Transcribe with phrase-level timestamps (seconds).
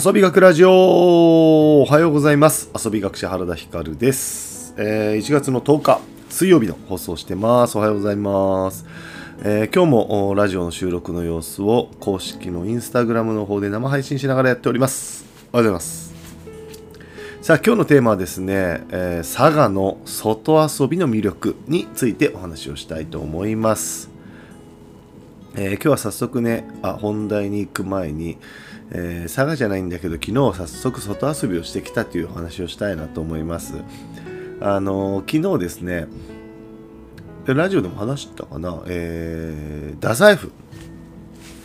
[0.00, 1.80] 遊び学ラジオ。
[1.80, 2.70] おはようございます。
[2.72, 7.76] 遊び学者原田光です、えー、1月の10日水曜日の放送してます。
[7.76, 8.86] おはようございます、
[9.42, 15.26] えー、今日もラジオの収録の様子を公式のインスタグラムの方で生配信しながらやっております。
[15.52, 16.14] おはようございます。
[17.42, 18.54] さあ今日のテーマはですね、
[18.90, 24.10] えー、佐賀の外遊びの魅力についてお話をしたいと思います。
[25.56, 28.38] えー、今日は早速ねあ本題に行く前に、
[28.90, 33.74] えー、佐賀じゃないんだけど昨日早速外遊びをしてきたというお話をしたいなと思います。
[34.60, 36.06] あのー、昨日ですね
[37.46, 40.52] ラジオでも話したかな、えー、太宰府。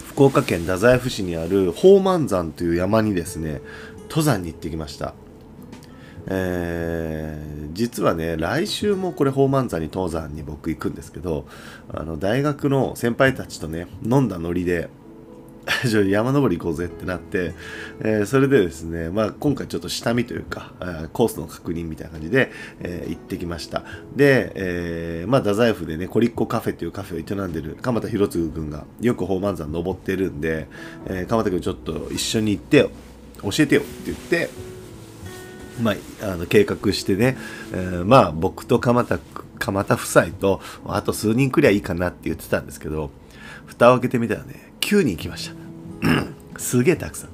[0.06, 3.62] 福岡県太宰府市にある宝満山という山にですね
[4.04, 5.16] 登山に行ってきました。
[6.28, 11.46] えー、実はね来週もこれ宝満山に登山に僕行くんですけど
[11.92, 14.88] あの大学の先輩たちとね飲んだノリで
[16.10, 17.54] 山登り行こうぜってなって、
[18.00, 23.84] えー、それでですね、まあ、今回ちょっと下見というかえ、コースの確認みたいな感じで、えー、行ってきました。
[24.16, 30.68] で、えー、まあ、太宰府でね、コリッコカフェっていうカフェを営んでる鎌田博次君がよく宝満山登ってるんで、
[31.08, 32.92] えー、鎌田君ちょっと一緒に行ってよ、
[33.44, 34.50] 教えてよって言って、
[35.82, 37.38] まあ、あの計画してね、
[37.72, 39.20] えー、まあ僕と鎌田
[39.60, 43.12] 鎌田夫妻とあと数人くりゃいいかなって言ってたんですけど
[43.66, 45.56] 蓋を開けてみたらね9人来ました。
[46.60, 47.30] すげえたくさん。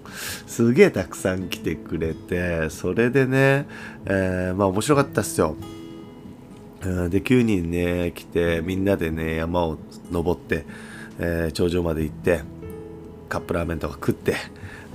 [0.47, 3.67] すげえたくさん来てくれてそれでね、
[4.05, 5.55] えー、まあ面白かったっすよ。
[6.81, 9.77] で9人ね来てみんなでね山を
[10.11, 10.65] 登って、
[11.19, 12.41] えー、頂上まで行って
[13.27, 14.35] カップラーメンとか食って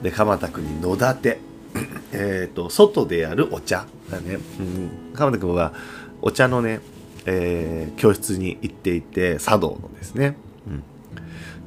[0.03, 1.39] で鎌田君に野立て
[2.13, 5.75] えっと外でやるお茶だね、うん、鎌田君は
[6.23, 6.81] お茶のね、
[7.27, 10.83] えー、教室に行っていて茶道のですね、うん、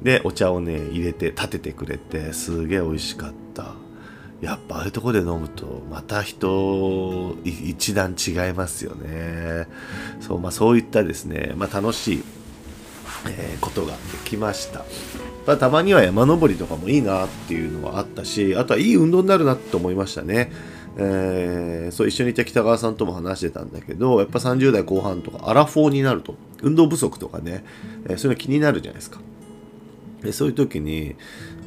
[0.08, 3.74] でお茶をね入れて立ててくれてすげえ美味しかった
[4.40, 9.68] やっぱああいうとこで飲むとまた人一段違いますよね
[10.22, 12.24] そうまあそういったですね、まあ、楽しい、
[13.28, 14.72] えー、ことができまし
[15.46, 20.52] たたまには山登りとかもいいなっていうのはあったしあとはいい運動になるなって思いましたね。
[21.00, 26.34] えー、そう一緒にいた北川さんとも話してたんだけどやっぱ30代後半とかアラフォーになると
[26.64, 27.64] 運動不足とかね、
[28.06, 29.20] えー、そういうの気になるじゃないですか。
[30.22, 31.16] でそういう時に、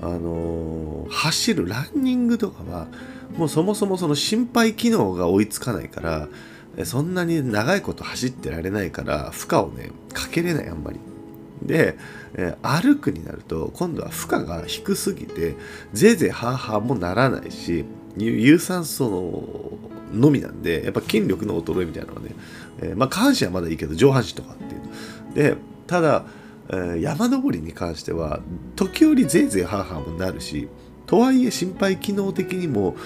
[0.03, 2.89] あのー、走るランニングとかは
[3.37, 6.29] もうそもそもその心肺機能が追いつかないから
[6.85, 10.99] そんなに長いこと走ってられないから負荷をねかけれないあんまり。
[11.63, 11.99] で、
[12.35, 15.57] えー、歩くになると今度は負荷が低すぎて
[15.93, 17.85] ぜいぜいハーハーもならないし
[18.17, 19.11] 有酸素
[20.11, 22.35] ののみなんでやっぱ筋力の衰えみたいなのがね、
[22.81, 25.57] えー、まあ下半身はまだいいけど上半身とかっていうで
[25.87, 26.25] ただ、
[27.01, 28.41] 山登りに関しては
[28.77, 30.69] 時折ぜいぜいハーハーもなるし
[31.07, 32.97] とはいえ心配機能的にも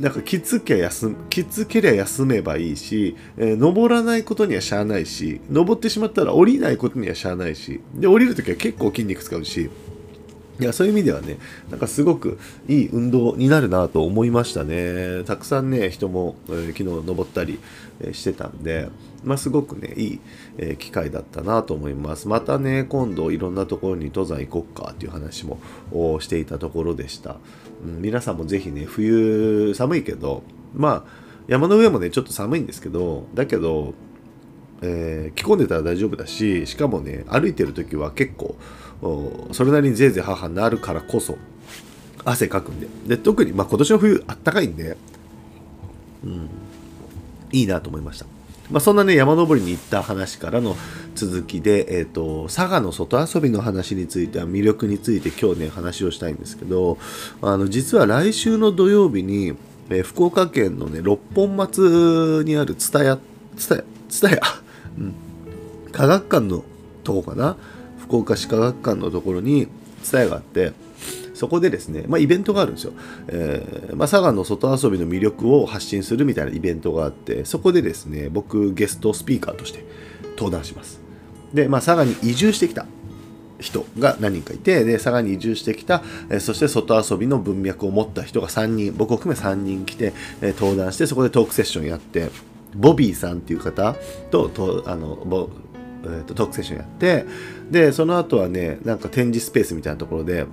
[0.00, 9.70] なんかきつけ休きつけりゃ休めばいいし、えー、登らないことにはしゃあないし登ってしまったら降りないことにはしゃあないしで降りるときは結構筋肉使うし
[10.60, 11.38] いやそういう意味ではね
[11.68, 12.38] なんかすごく
[12.68, 15.24] いい運動になるなと思いましたね。
[15.24, 17.58] たくさんね人も、えー、昨日登ったり、
[18.00, 18.88] えー、してたんで、
[19.24, 20.20] まあ、すごくねいい、
[20.58, 22.28] えー、機会だったなと思います。
[22.28, 25.58] またね今度いろんなところに登山行こっかっていう話も
[26.20, 27.36] していたところでした、
[27.84, 33.94] うん、皆さんもぜひね冬寒いけどまあ山の上もねちょっと寒いんですけどだけど
[34.86, 38.56] えー、着込んでたら大丈夫だししかもね歩いてる時は結構
[39.52, 41.38] それなりにぜいぜい母になるからこそ
[42.24, 42.86] 汗かくんで
[43.16, 44.96] で特に、まあ、今年の冬あったかいんで、
[46.22, 46.50] うん、
[47.52, 48.26] いいなと思いました。
[48.70, 50.74] まあ、そんなね山登りに行った話からの
[51.14, 56.96] 続きで、えーと、佐賀の外遊びの話については魅力について今日ね話をしたいんですけど
[57.42, 59.54] あの実は来週の土曜日に、
[59.90, 63.18] えー、福岡県のね六本松にある蔦屋
[63.58, 64.40] 蔦屋蔦屋、
[64.98, 65.14] うん、
[65.92, 66.64] 科学館の
[67.02, 67.56] とこかな？
[68.04, 69.66] 福岡市科学館のところに
[70.10, 70.72] 伝えがあって
[71.32, 72.92] そこでですね、まあ、イベントがあるんですよ、
[73.28, 79.84] えーまあ、佐賀の外遊びの魅力を発信するみたいなイベントがあってそこでですね僕ゲストスピーカーとして
[80.36, 81.00] 登壇します。
[81.52, 82.86] で、まあ、佐賀に移住してきた
[83.60, 90.12] 人が何人かいてで佐賀に移住してきた、えー、そして外遊びの文脈を持った人が3人僕を含め3人来て、
[90.42, 92.30] えー、登壇してそこでトークセッションやって
[92.74, 93.94] ボビーさんっていう方
[94.30, 95.50] ととあの
[96.06, 97.24] えーと、トークセッションやって
[97.70, 100.46] でその後はねなんか展示スペースみたいなところで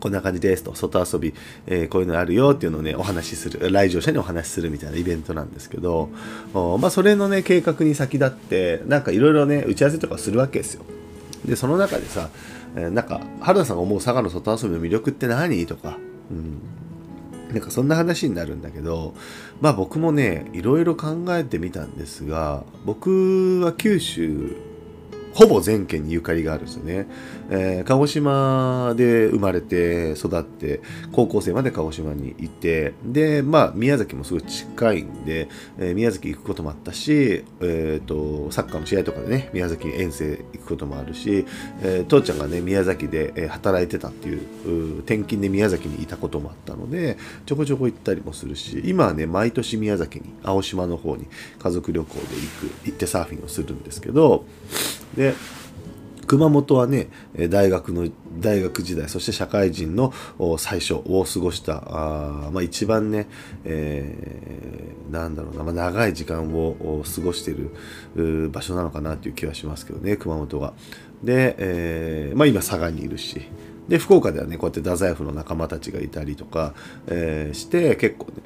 [0.00, 1.32] こんな感じですと外遊び、
[1.66, 6.10] えー、こういうのあるよっていうのをねお話しする来場者にお話しするみたいなイベントなんですけど
[6.52, 10.84] まあそれのね計画に先立ってなんかいろいろね打ち合わせとかするわけですよ。
[11.46, 12.30] でその中でさ、
[12.76, 15.98] えー、なんか原田さんが思う佐賀の外遊びの魅力って何とか、
[16.30, 16.58] うん。
[17.52, 19.14] なんかそんな話になるんだけど
[19.60, 24.56] まあ僕もねいろいろ考えてみたんですが僕は九州
[25.34, 27.06] ほぼ全県にゆかりがあるんですよね。
[27.50, 30.80] えー、鹿児島で生まれて育って、
[31.12, 35.48] 高校生まで鹿児島にいて、で、まあ、宮崎もすごい近いんで、
[35.78, 41.44] えー、宮崎行くこともあったし、えっ、ー、と、サッカーの試合とかでね、宮崎遠征行くこともあるし、
[41.82, 51.26] え、父ちゃんがね、宮崎で、働いてたっていう、転勤で宮崎にいたこともあったので、ちょこちょこ行ったりもするし、今はね、毎年宮崎に、青島の方に
[51.58, 54.44] 家族旅行で行く、行ってサーフィンをするんですけど、
[55.16, 55.34] で
[56.26, 57.08] 熊本はね
[57.48, 58.08] 大学の
[58.38, 60.12] 大学時代そして社会人の
[60.58, 63.28] 最初を過ごしたあ、まあ、一番ね、
[63.64, 67.70] えー、なんだろうな、まあ、長い時間を過ごしてい
[68.16, 70.74] る場所なのかなという気はしますけどね熊本は。
[71.22, 73.48] で、えーまあ、今佐賀にいるし
[73.88, 76.74] で福岡ではねこうやって太宰府の仲間たちがいたりとか、
[77.06, 78.42] えー、して結構ね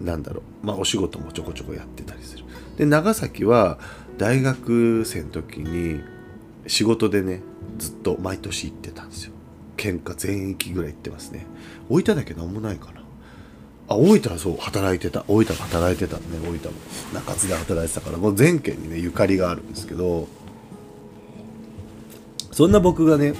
[0.00, 2.44] なんだろう、まあ、お仕事もちょこちょこやってたりする。
[2.76, 3.78] で長崎は
[4.18, 6.02] 大学生の時に
[6.66, 7.40] 仕事でね
[7.78, 9.32] ずっと毎年行ってたんですよ。
[9.76, 11.46] 喧嘩全域ぐらい行ってますね。
[11.88, 13.02] 大分だけなんもないかな。
[13.86, 15.24] あ大分はそう働いてた。
[15.28, 16.58] 大分が働いてたね大分も。
[17.12, 20.28] 中津で働いてたからもう全県にねゆかりがあるんですけど
[22.50, 23.34] そんな僕がね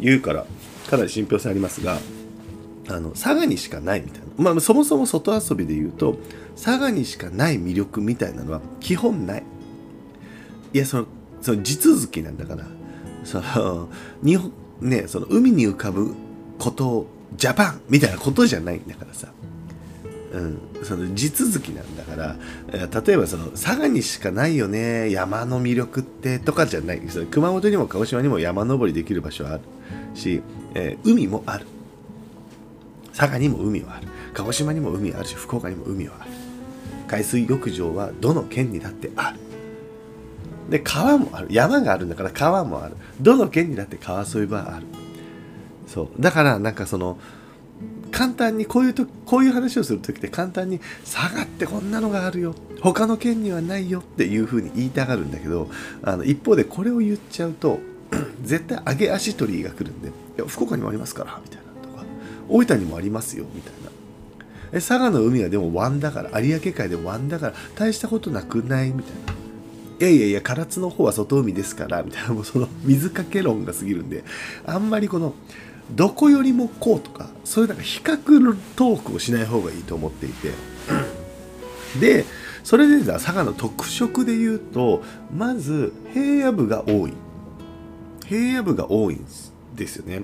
[0.00, 0.46] 言うから
[0.88, 1.98] かなり信憑性ありますが
[2.88, 6.16] あの佐賀にしかないみたいな、まあ、そもそも外遊びで言うと
[6.54, 9.42] 佐賀にしかない魅力みたいなのは基本ない。
[10.76, 11.06] いやその
[11.40, 12.66] その地続きなんだから
[13.24, 13.88] その
[14.22, 14.52] 日本
[14.82, 16.14] ねその海に浮かぶ
[16.58, 19.28] ことジャパンみたいなことじゃないんだからさ、
[20.34, 22.36] うん、その地続きなんだから
[23.00, 27.00] 例えばその佐賀にしかないよね山の魅力ってとかじゃない。
[27.08, 29.62] その熊本にも鹿児島にも山登りできる場所はある
[30.12, 30.42] し、
[30.74, 31.64] えー、海もある。
[33.14, 34.08] 佐賀にも海はある。
[34.34, 36.30] 鹿児島にも海はあるし福岡にも海はある。
[37.08, 39.38] 海水浴場はどの県にだってある。
[40.70, 41.48] で川もある。
[41.50, 42.96] 山があるんだから川もある。
[43.20, 44.86] どの県にだって川沿いはある。
[45.86, 46.08] そう。
[46.20, 47.18] だからなんかその
[48.10, 52.54] 簡単にこういうとこういう話をする時って簡単に佐賀ってこんなのがあるよ。
[52.80, 54.00] 他の県にはないよ。
[54.00, 55.68] っていうふうに言いたがるんだけど
[56.02, 57.78] あの一方でこれを言っちゃうと
[58.42, 62.04] 絶対上げ足取りが来るんでいや福岡にもありますからみたいなとか
[62.48, 63.90] 大分にもありますよみたいな。
[64.72, 68.90] え佐賀の海はでも湾だから有明海で湾だから大したことなくない？
[68.90, 69.35] みたいな。
[69.98, 74.24] いやいやいや唐津の方は外海ですからみたいなもうその水かけ論が過ぎるんで
[74.66, 75.34] あんまりこの
[75.90, 80.50] どこよりもこうとかそういうなんか比較トークをしない方がいいと思っていて
[82.00, 82.24] で
[82.64, 85.02] それでじゃ佐賀の特色で言うと
[85.34, 87.14] まず平野部が多い。
[88.26, 90.22] 平野部が多いんですですよね。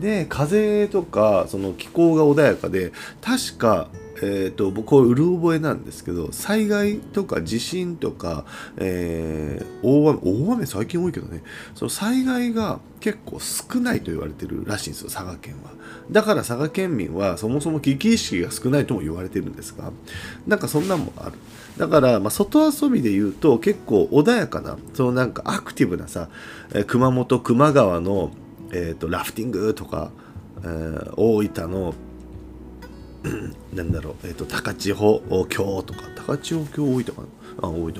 [0.00, 3.88] で風とかその気候が穏やかで確か
[4.22, 8.44] えーと、僕はうる覚えなんですけど災害とか地震とか、
[8.76, 11.42] えー、大雨大雨最近多いけどね。
[11.74, 15.72] その災害が結構少ないと言われてるらしいんですよ佐賀県は。
[16.10, 19.90] だから佐賀県民はそもそも危機意識が少ないとも言われてるんですが
[20.46, 21.32] なんかそんなんもある。
[21.76, 26.28] だから、まあ、外遊びで言うと結構穏やかなそのなんかアクティブなさ、
[26.74, 28.30] え熊本球磨川の、
[28.70, 30.12] えーと、ラフティングとか、
[30.62, 31.94] えー、大分の
[33.72, 37.22] なんだろう、えっ、ー、と、高千穂峡とか、高千穂峡多いとか、
[37.62, 37.92] あ、多い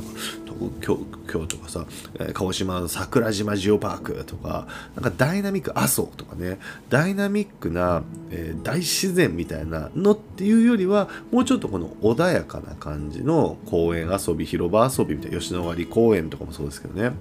[0.53, 0.99] と、京
[1.31, 1.87] 京とかさ、
[2.19, 17.13] え、鹿児島の桜島ジオパークとか、なんかダイナミック、阿蘇とかね、ダイナミックな、えー、大自然みたいなのっていうよりは、もうちょっとこの穏やかな感じの公園遊び、広場遊びみたいな、吉野ヶ里公園とかもそうですけどね、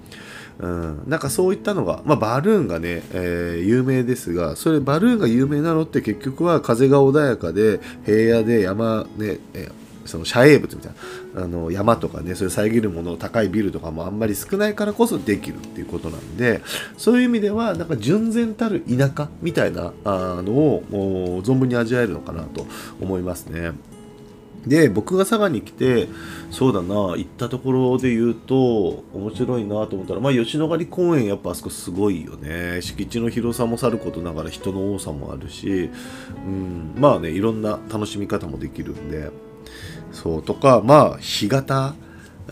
[0.60, 10.92] うん、なんかそういったのが、まあ、バルーンがね、えー、有名ですがそれバルーンが有名なのって結局は風が穏やかで平野で山ね、えーその遮影物みたい
[11.36, 16.62] なあの山とかねそういう遮るもの高いビルとかもあんまり少ないからこそできるっていうことなんで
[16.98, 22.66] そういう意味ではなんか純然たる田舎みたいなあのを存分に味わえるのかなと
[23.00, 23.74] 思いますね。
[24.66, 26.08] で僕が佐賀に来て
[26.52, 35.90] そうだな行ったところで言うと面白いなと思ったらまあ吉野ヶ里公園やっぱあそこすごいよね敷地の広さもさることながら人の多さもあるし、
[36.46, 39.32] うん、まあねいろんな楽しみ方もできるんで
[40.12, 41.96] そうとかまあ干潟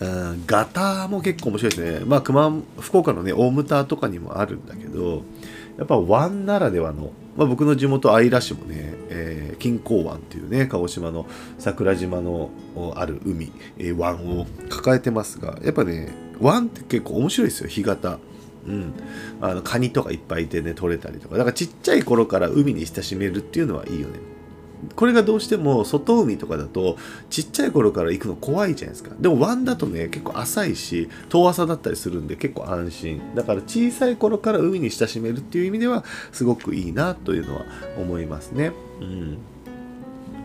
[0.00, 2.06] うん、ガタも結構面白いですね。
[2.06, 5.24] まあ、熊、福岡のね、大牟田とかにもあるんだけど、
[5.76, 11.26] やっぱ湾ならではの、まあ、僕の地元姶良市もね、えー、金港湾っていうね鹿児島の
[11.58, 12.50] 桜島の
[12.96, 18.18] ある海、えー、湾を抱えてますがやっぱね湾って結構面白いですよ干潟。
[18.66, 18.92] うん、
[19.40, 21.38] あのカニとかいっぱいいてね取れたりとか。
[21.38, 24.18] だからちっちゃい頃から海に親しめるっていうのはいいよね。
[24.96, 26.96] これがどうしても外海とかだと
[27.30, 29.14] ちっちゃい頃から行くの怖いじゃないですか。
[29.18, 33.34] でも湾だとね結構浅いし遠浅だったりするんで結構安心。
[33.34, 37.64] だから小さい頃から海に親しめるっていう意味ではすごくいいなというのは
[37.98, 38.72] 思いますね。
[39.00, 39.38] うん。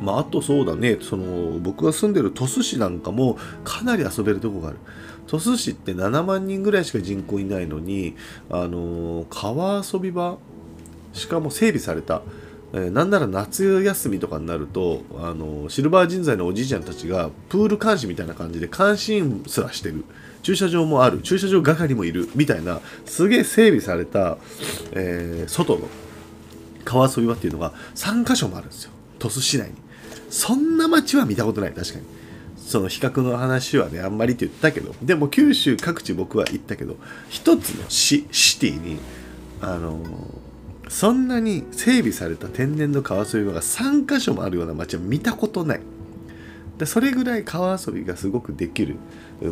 [0.01, 0.97] まあ、あとそうだね。
[1.01, 4.77] その僕が住んでる鳥栖市なんかもかなり遊べるとこがある。
[5.27, 8.15] 鳥栖市って7万人ぐらいしか人口いないのに
[8.49, 10.37] あの川遊び場
[11.13, 12.21] しかも整備された。
[12.75, 20.03] えー、なんなら夏休みとかになるとあのシルバー人材のおじいちゃんたちがプール監視みたいな感じで監視員すらしてる。
[20.43, 21.21] 駐車場もある。
[21.21, 24.37] 駐車場係もいるみたいなすげえ整備された、
[24.91, 25.87] えー、外の
[26.83, 28.91] 川遊び場っていうのが3か所もあるんですよ。
[29.19, 29.75] 鳥栖市内に。
[30.29, 31.73] そんな街は見たことない。
[31.73, 32.05] 確かに。
[32.57, 34.93] その比較の話はねあんまりって言ったけど。
[35.01, 36.97] でも九州各地僕は行ったけど
[37.29, 38.97] 一つの市シティに
[39.61, 40.03] あの
[40.89, 45.81] そんなに整備された天然の川遊び場が3か所もあるような街は見たことない。
[46.77, 48.97] でそれぐらい川遊びがすごくできる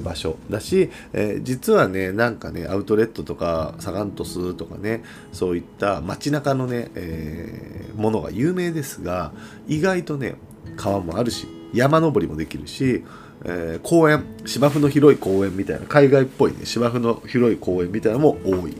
[0.03, 9.31] 場所だし、えー、実はねなんかねアウトレットとかサガン鳥栖とかねそういった街中のね、えー、ものが有名ですが
[9.67, 10.35] 意外とね
[10.75, 13.03] 川もあるし山登りもできるし、
[13.45, 18.75] えー、公園芝生の広い公園みたいな海外っぽいね芝生の広い公園みたいなのも多い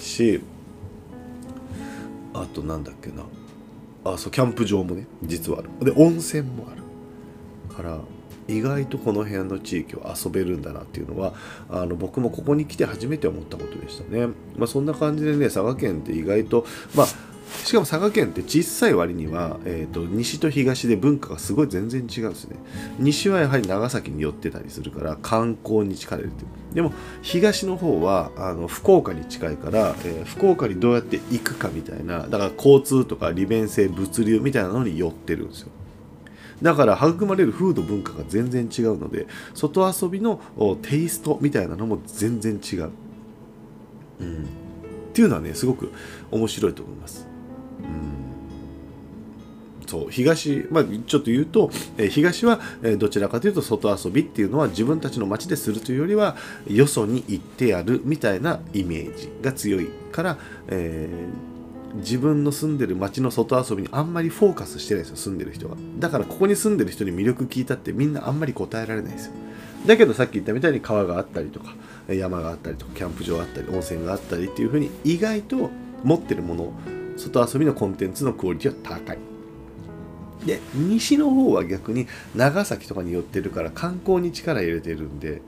[0.00, 0.42] し
[2.34, 3.24] あとなんだっけな。
[4.04, 5.70] あそうキャンプ場もね実はある。
[5.84, 6.82] で温泉もある。
[7.74, 8.00] から
[8.48, 11.34] 意外とこの辺の地域を遊べるんだなっていうのは
[11.70, 14.26] あの僕もここに来て初めて思ったことでしたね。
[14.56, 17.06] まあ、そんな感じでね佐賀県って意外とまあ
[17.64, 22.56] しかも佐賀県って小さい割には、えーと、西と東で文化がすごい全然違うんですね。
[22.98, 26.74] 西はやはり長崎に寄ってたりするから観光に近れるという。
[26.74, 26.92] でも
[27.22, 35.68] 東の方はあの福岡に近いから、えー、福岡にどうやって行くかみたいなだから交通とか利便性物流みたいなのに寄ってるんですよ。
[36.62, 40.40] だから育まれる風土文化が全然違うので外遊びの
[40.82, 42.90] テイストみたいなのも全然違う、
[44.20, 44.46] うん、っ
[45.12, 45.92] ていうのはねすごく
[46.30, 47.31] 面白いと思います。
[49.92, 56.34] そう東、まあ、ちょっと言うと、え、東は、え、どちらかというと外遊びっていうのは自分たちの街でするというよりは
[56.66, 69.32] よそに行ってやるみたいなイメージが強いから、えー、自分の住んでる街の外遊びにあんまりフォーカスしてないですよ住んでる人がだからここに住んでる人に魅力聞いたってみんなあんまり答えられないですよ。
[69.86, 71.74] だけどさっき言ったみたいに川があったりとか
[72.08, 75.70] 山があったりとかキャンプ場があったり温泉があったりっていう風に意外と
[76.02, 76.72] 持ってるもの
[77.16, 79.18] 外遊びのコンテンツのクオリティは高い。
[80.46, 85.40] で西の方は逆に長崎とかに寄ってるから観光に力入れてるんで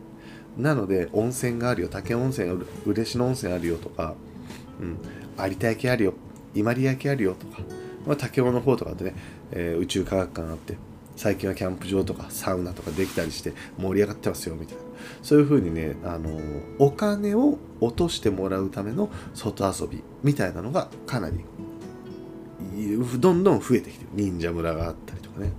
[0.56, 4.14] なので温泉があるよ竹温泉嬉野温泉あるよとか、
[4.80, 4.98] うん、
[5.44, 6.14] 有田焼あるよ
[6.54, 7.58] 伊万里焼あるよとか、
[8.06, 9.14] まあ、竹雄の方とかでね、
[9.50, 10.76] えー、宇宙科学館あって
[11.16, 14.82] 最近はキャンプ場とかサウナとかできたりして盛り上がってますよみたいな。
[15.22, 16.30] そういう風にね、あの
[16.78, 21.44] お金を落としてもらうための外遊びみたいなのがかなり
[23.18, 24.10] どんどん増えてきてる。
[24.14, 25.52] 忍者村があったりとかね、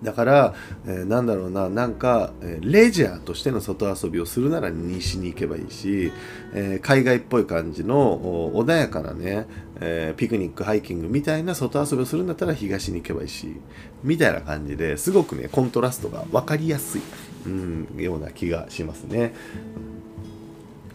[0.00, 0.54] うん、だから、
[0.86, 1.68] えー、なんだろうな。
[1.68, 6.12] なんか、えー、レジャーとしての外遊びをするなら西に行けばいいし、
[6.54, 8.18] えー、海外っぽい感じの
[8.54, 9.46] 穏やかなね、
[9.80, 13.60] えピクニックハイキングみたいな外遊びをするんだったら東に行けばいいし
[14.02, 17.02] みたいな感じですごくねコントラストが分かりやすい、
[17.46, 19.34] うん、ような気がしますね。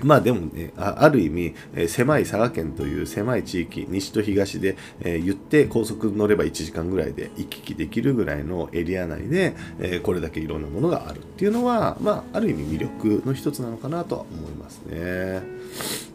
[0.04, 15.42] まあでもね、ある意味、えー、狭い佐賀県という狭い地域、西と東で、えー、言って高速乗れば1時間ぐらいで行き来できるぐらいのエリア内で、えー、これだけいろんなものがあるっていうのは、まあ、ある意味魅力の一つなのかなとは思いますね。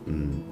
[0.08, 0.42] うん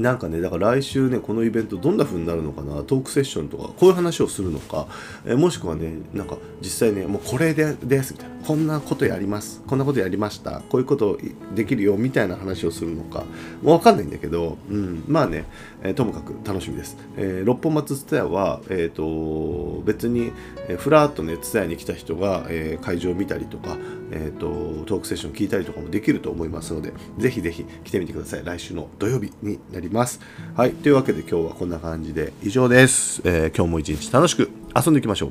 [0.00, 4.86] なんかね、だから来週ね、このイベントどんな風になるのかな、トークセッションとか、こういう話をするのか、
[5.26, 11.18] えもしくはね、なんか実際ね、もうこれでですみたいな、こんなことやります、こんなことやりました、こういうこと
[11.54, 13.24] できるよみたいな話をするのか、
[13.62, 15.44] もうわかんないんだけど、うん、まあね、
[15.82, 16.96] え、ともかく楽しみです。
[17.16, 20.32] えー、六本松ツタヤは、えーと、別に、
[20.68, 23.76] えー、ふらっとね、ツタヤに来た人が、えー、会場を見たりとか、
[24.10, 28.44] えーと、トークセッション聞いたりとかもできると思いますので、ぜひぜひ来てみてください。
[28.44, 30.20] 来週の土曜日になりります。
[30.56, 33.20] はい、というわけで今日はこんな感じで以上です。
[33.24, 35.30] えー、今日も一日楽しく遊んでいきましょう。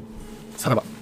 [0.57, 0.98] さらば。